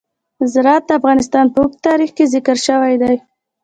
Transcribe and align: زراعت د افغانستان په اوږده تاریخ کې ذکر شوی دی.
زراعت 0.51 0.83
د 0.87 0.91
افغانستان 0.99 1.45
په 1.53 1.57
اوږده 1.61 1.81
تاریخ 1.87 2.09
کې 2.17 2.31
ذکر 2.33 2.57
شوی 2.67 2.95
دی. 3.01 3.15